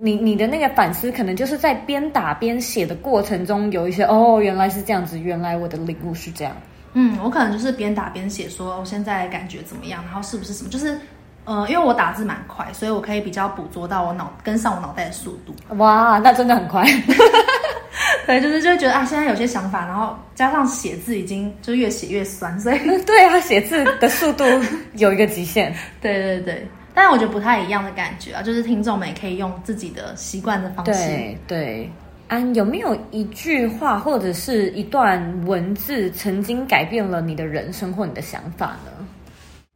[0.00, 6.54] 你你的那个反思，可能就是在边打边写的过程中，有一些哦，原来是这样子，原来我的领悟是这样。
[7.00, 10.98] 嗯，我可能就是边打边写，说我现在感觉怎么样，然后是不是什么，就是
[11.44, 15.54] 呃，因为我打字蛮快，所以我可以比较捕捉到我脑跟上我脑袋的速度。
[15.76, 16.84] 哇，那真的很快。
[18.26, 24.44] 对，就是就会觉得啊，现在有些想法，然后加上写字已经就越写越酸，所以 对啊，写字的速度
[24.94, 25.72] 有一个极限。
[26.00, 26.66] 对对对。
[26.94, 30.92] 但我觉得不太一样的感觉啊，就是听众们也可以用自己的习惯的方式。
[30.92, 31.92] 对对，
[32.28, 39.06] 安有没有一句话或者是一段文字曾经改变了你的人生或你的想法呢？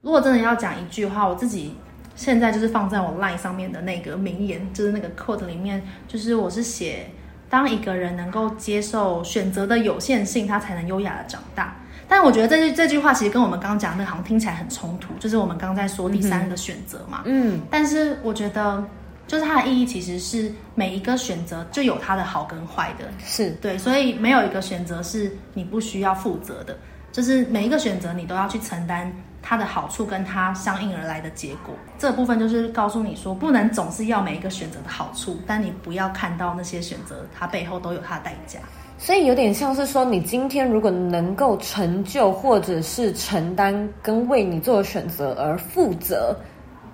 [0.02, 1.74] 如果真的要讲一句话，我自己
[2.14, 7.06] 现在就是放在我 line 上面的那个名言，就是那个 quote 里面，就是我是写，
[7.48, 11.76] 当一个人能够接受选择的有限性，他才能优雅的长大。
[12.08, 17.22] 但我觉得这句这句话其实跟我们刚刚讲的那个好像听起来很冲突，就是我们刚刚在说第三个选择嘛。
[17.24, 17.60] 嗯。
[17.70, 18.84] 但是我觉得，
[19.32, 23.06] 就是它的意义其实是每一个选择就有它的好跟坏的。
[23.24, 26.76] 是对，所以没有一个选择是你不需要负责的，
[27.12, 31.74] 就是每一个选择你都要去承担它的好处跟它相应而来的结果。
[31.98, 38.58] 这部分就是告诉你说，不能总是要每一个选择的好处，但你不要看到那些选择它背后都有它的代价。
[38.98, 46.36] 所以有点像是说，你今天如果能够成就，或者是承担跟为你做的选择而负责，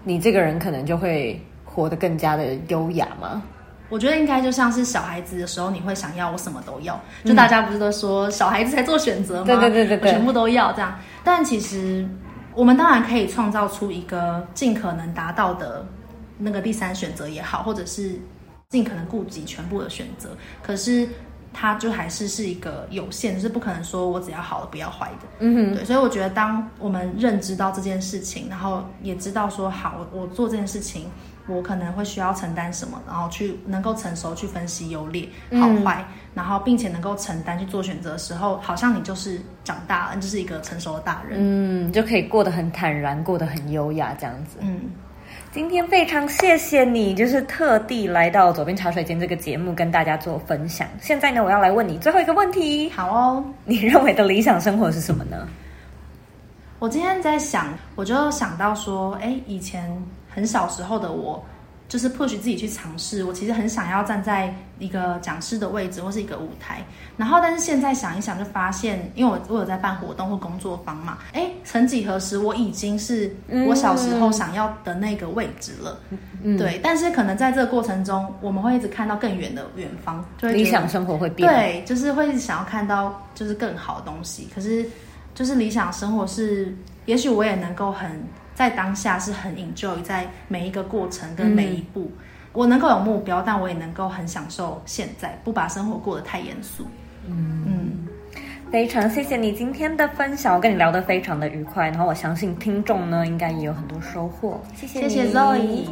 [0.05, 1.45] 你这个人可能就会
[1.79, 3.41] 活得更加的优雅吗？
[3.89, 9.45] 我觉得应该就像是小孩子的时候，你会想要我什么都要，就大家不是都说小孩子才做选择吗？
[9.47, 10.99] 对对对对对，全部都要这样。
[11.23, 12.05] 但其实
[12.53, 15.87] 我们当然可以创造出一个尽可能达到的
[16.37, 18.19] 那个第三选择也好，或者是
[18.71, 21.09] 尽可能顾及全部的选择，可是。
[21.51, 25.27] 它就还是是一个有限，就是不可能说我只要好的不要坏的。
[25.41, 31.07] 嗯哼，对，所以我觉得当我们认知到这件事情，然后也知道说好，我做这件事情，
[31.49, 44.81] 我可能会需要承担什么，然后去能够成熟去分析优劣好坏，嗯、然后并且能够承担去做选择的时候，好像你就是长大了，你就是一个成熟的大人，嗯，就可以过得很坦然，过得很优雅这样子，嗯。
[45.51, 50.87] 今天非常谢谢你，就是特地来到左边茶水间这个节目跟大家做分享。
[51.01, 52.89] 现在呢，我要来问你最后一个问题。
[52.91, 55.49] 好哦，你认为的理想生活是什么呢？
[56.79, 59.91] 我今天在想，我就想到说，哎，以前
[60.39, 61.45] 很小时候的我。
[61.89, 66.85] 就是 push 自己去尝试，我其实很想要站在一个讲师的位置或是一个舞台，
[67.17, 73.35] 然后但是现在想一想就发现，因为我我有在办活动或工作坊嘛，哎，曾几何时我已经是
[73.67, 75.99] 我小时候想要的那个位置了，
[76.43, 84.85] 嗯、对，但是可能在这个过程中，我们会一直看到更远的远方，就会理想生活会变，对，就是会想要看到就是更好的东西，可是
[85.35, 88.23] 就是理想生活是，也许我也能够很。
[88.59, 92.13] 在当下是很 enjoy 在每一个过程跟每一步，嗯、
[92.53, 96.85] 我能够有目标，但我也能够很享受现在，不把生活过得太严肃。
[97.29, 98.09] 嗯嗯，
[98.69, 104.61] 非常谢谢你今天的分享，我跟你聊得非常的愉快，然后我相信听众呢应该也有很多收获。
[104.75, 105.85] 谢谢你，谢谢 Zoe。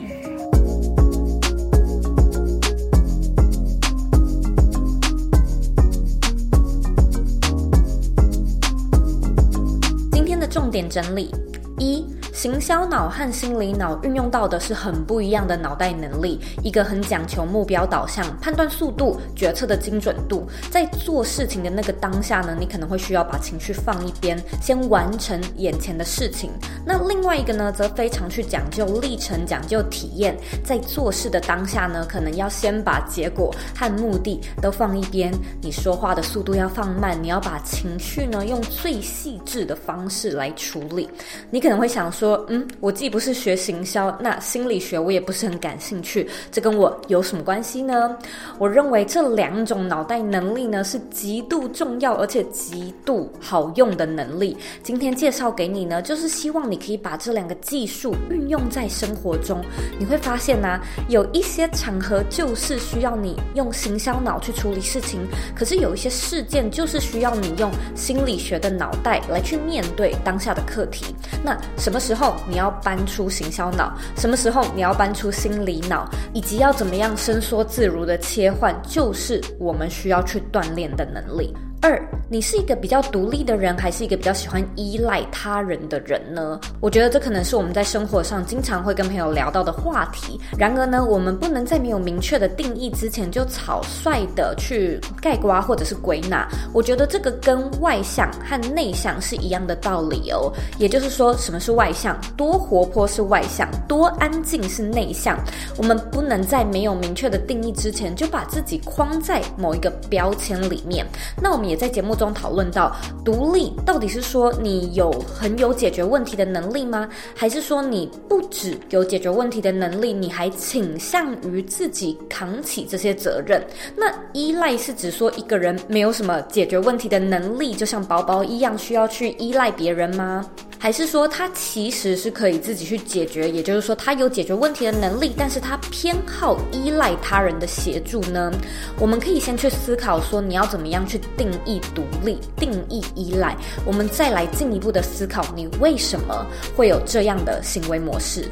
[10.11, 11.33] 今天的重点整理
[11.79, 12.05] 一。
[12.37, 20.47] 行销脑和心理脑运用到的是很不一样的脑袋能力，一个很讲求目标导向、判断速度、决策的精准度。
[20.71, 26.51] 在做事情的那个当下呢，你可能会需要把情绪放一边，先完成眼前的事情。
[26.85, 30.37] 那另外一个呢，则非常去讲究历程、讲究体验。
[30.63, 35.33] 在做事的当下呢，可能要先把结果和目的都放一边，
[35.63, 41.09] 你说话的速度要放慢，你要把情绪呢用最细致的方式来处理。
[41.51, 48.19] 你可能会想说，说嗯，我既不是学行销，那心理学我也不是很感兴趣，这跟我有什么关系呢？
[48.59, 54.57] 我认为这两种脑袋能力呢是极度重要而且极度好用的能力。
[54.83, 59.65] 今天介绍给你呢，就是希望你可以把这两个技术运用在生活中。
[59.97, 65.21] 你会发现呢、有一些场合就是需要你用行销脑去处理事情，
[65.55, 71.15] 可是有一些事件就是需要你用心理学的脑袋来去面对当下的课题。
[71.45, 72.16] 那什么时候？
[72.17, 81.55] 后你要搬出行销脑，什么时候你要搬出心理脑，以及要怎么样伸缩自如的切换，就是我们需要去锻炼的能力。
[81.83, 86.59] 二，你是一个比较独立的人，还是一个比较喜欢依赖他人的人呢？
[86.81, 90.41] 我觉得这可能是我们在生活上经常会跟朋友聊到的话题。
[90.59, 96.49] 然而呢，我们不能在没有明确的定义之前就草率的去概括或者是归纳。
[96.73, 100.53] 我觉得这个跟外向和内向是一样的道理哦。
[100.79, 102.19] 也就是说，什么是外向？
[102.37, 105.39] 多活泼是外向，多安静是内向。
[105.77, 111.07] 我们不能在没有明确的定义之前就把自己框在某一个标签里面。
[111.41, 111.77] 那我们也。
[111.77, 117.07] 在节目中讨论到独立到底是说你有很有解决问题的能力吗？
[117.35, 123.63] 还是说你不只有解决问题的能力，你还倾向于自己扛起这些责任？
[123.95, 130.49] 那依赖是指说一个人没有什么解决问题的能力，就像宝宝一样需要去依赖别人吗？
[130.79, 138.53] 还是说他其实是可以自己去解决，也就是说他有解决问题的能力，但是他偏好依赖他人的协助呢？
[139.01, 146.47] 我们可以先去思考说你要怎么样去定义独立、定义依赖，我们再来进一步的思考你为什么
[146.77, 148.49] 会有这样的行为模式。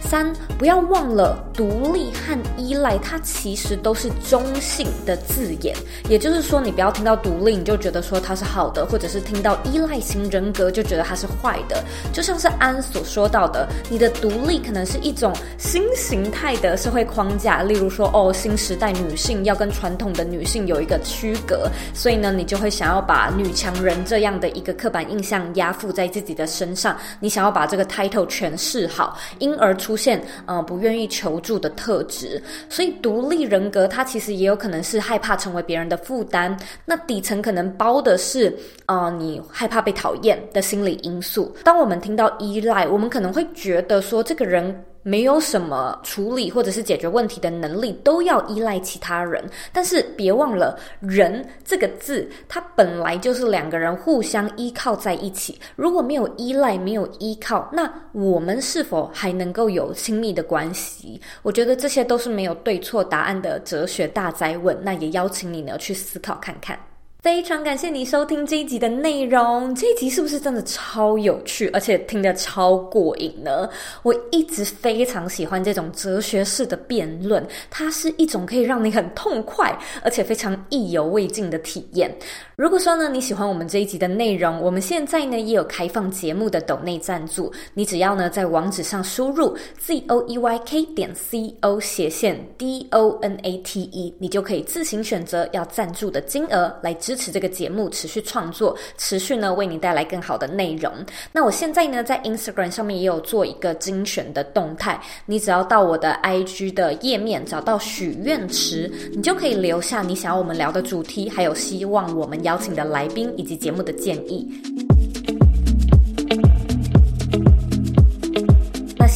[0.00, 5.74] 三，不要忘了，独立和依赖，它其实都是中性的字眼。
[6.08, 11.82] 也就是说，你不要听到独立你就觉得说它是好的，或者是听到依赖型人格就觉得它是坏的。
[12.12, 36.54] 就像是安所说到的，你的独立可能是一种新形态的社会框架，例如说，哦，新时代女性要跟传统的女性有一个区隔，所以呢，你就会想要把女强人这样的一个刻板印象压附在自己的身上，你想要把这个 title 诠释好，因而出现呃不愿意求助的特质，所以独立人格他其实也有可能是害怕成为别人的负担。
[36.84, 41.56] 那底层可能包的是呃你害怕被讨厌的心理因素。
[41.64, 44.78] 当我们听到依赖，我们可能会觉得说这个人。
[45.08, 49.42] 没有什么处理或者是解决问题的能力，都要依赖其他人。
[49.72, 55.58] 但是别忘了，人这个字，它本来就是两个人互相依靠在一起。
[55.76, 61.18] 如果没有依赖，没有依靠，那我们是否还能够有亲密的关系？
[61.40, 64.78] 我觉得这些都是没有对错答案的哲学大哉问。
[64.82, 66.78] 那也邀请你呢去思考看看。
[67.20, 73.68] 非常感谢你收听这一集的内容，这一集是不是真的超有趣，而且听得超过瘾呢？
[74.04, 82.08] 我一直非常喜欢这种哲学式的辩论，它是一种可以让你很痛快，而且非常意犹未尽的体验。
[82.54, 100.92] 如果说呢，你喜欢我们这一集的内容，我们现在呢也有开放节目的抖内赞助，你只要呢在网址上输入 z o e y k 点 c o 斜线 d o n a t e，你就可以自行选择要赞助的金额来支持这个节目持续创作，持续呢为你带来更好的内容。
[101.32, 112.38] 那我现在呢在 Instagram 上面也有做一个精选的动态，你只要到我的 IG 的页面找到许愿池，你就可以留下你想要我们聊的主题，还有希望我们。
[112.42, 114.87] 邀请的来宾以及节目的建议。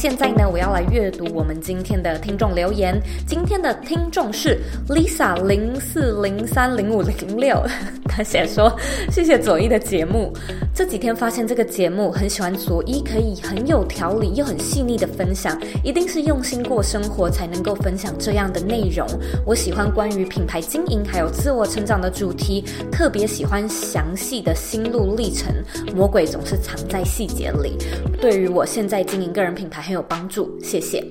[0.03, 0.43] 现在呢？
[0.51, 3.01] 我要来阅读我们今天的听众留言。
[3.25, 7.63] 今天的听众是 Lisa 零四零三零五零六，
[8.09, 8.69] 他写说
[9.09, 10.33] ：“谢谢左一的节目。
[10.75, 19.07] 这几天发现这个节目，很喜欢左一可以很有条理又很细腻的分享，一定是用心过生活才能够分享这样的内容。
[19.45, 25.55] 我喜欢关于品牌经营还有自我成长的主题，特别喜欢详细的心路历程。
[25.95, 27.77] 魔鬼总是藏在细节里，
[28.19, 30.57] 对于我现在经营个人品牌有帮助。
[30.61, 31.03] 谢谢。”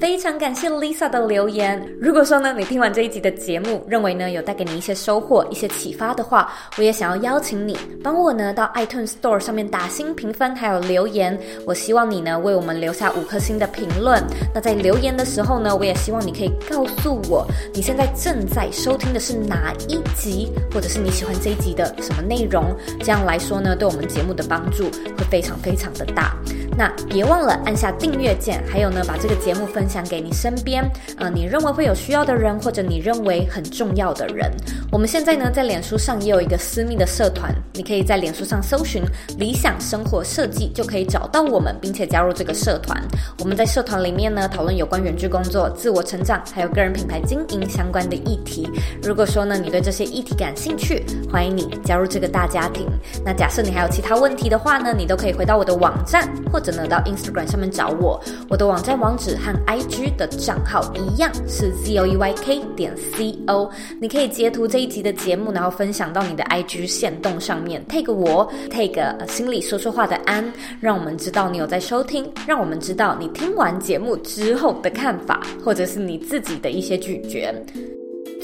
[0.00, 1.80] 非常感谢 Lisa 的留言。
[2.00, 11.38] 如果说呢，你听完这一集的节目，认为呢有带给你一些收获、一些启发的话，我也想要邀请你帮我呢到 iTunes Store 上面打星评分，还有留言。
[11.64, 14.22] 我希望你呢为我们留下五颗星的评论。
[14.52, 22.64] 那在留言的时候呢，我也希望你可以告诉我你现在正在收听的是哪一集，或者是你喜欢这一集的什么内容。
[22.98, 24.84] 这样来说呢，对我们节目的帮助
[25.16, 26.36] 会非常非常的大。
[26.76, 29.84] 那别忘了按下订阅阅键，还有呢把这个节目分。
[29.84, 30.82] 分享给你身边，
[31.18, 34.50] 呃，你认为会有需要的人，或者你认为很重要的人。
[34.90, 39.02] 我们现在呢，在脸书上也有一个私密的社团，你可以在脸书上搜寻
[39.36, 42.98] “理想生活设计”，就可以找到我们，并且加入这个社团。
[43.40, 48.66] 我们在社团里面呢，讨论有关远距工作、自我成长，还有个人品牌经营相关的议题。
[49.02, 52.86] 如果说呢，你对这些议题感兴趣，欢迎你加入这个大家庭。
[53.22, 58.13] 那假设你还有其他问题的话呢，你都可以回到我的网站，或者呢到 Instagram 上面找我。
[58.48, 70.44] 我的网站网址和 IG 的账号一样是 zoeyk 点 co，你可以截图这一集的节目，然后分享到你的 IG 线动上面，take 我，take 心里说说话的安，
[70.80, 77.52] 让我们知道你有在收听，让我们知道你听完节目之后的看法，或者是你自己的一些咀嚼。